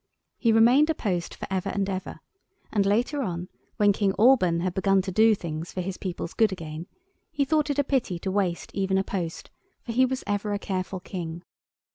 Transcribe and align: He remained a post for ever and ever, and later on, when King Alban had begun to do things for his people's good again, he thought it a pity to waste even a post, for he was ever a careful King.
He 0.39 0.51
remained 0.51 0.89
a 0.89 0.95
post 0.95 1.35
for 1.35 1.47
ever 1.51 1.69
and 1.69 1.87
ever, 1.87 2.21
and 2.71 2.87
later 2.87 3.21
on, 3.21 3.49
when 3.77 3.93
King 3.93 4.13
Alban 4.17 4.61
had 4.61 4.73
begun 4.73 5.03
to 5.03 5.11
do 5.11 5.35
things 5.35 5.71
for 5.71 5.81
his 5.81 5.97
people's 5.97 6.33
good 6.33 6.51
again, 6.51 6.87
he 7.31 7.45
thought 7.45 7.69
it 7.69 7.77
a 7.77 7.83
pity 7.83 8.17
to 8.17 8.31
waste 8.31 8.71
even 8.73 8.97
a 8.97 9.03
post, 9.03 9.51
for 9.83 9.91
he 9.91 10.07
was 10.07 10.23
ever 10.25 10.53
a 10.53 10.57
careful 10.57 11.01
King. 11.01 11.43